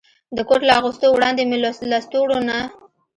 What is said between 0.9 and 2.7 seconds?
وړاندې مې له لستوڼو نه.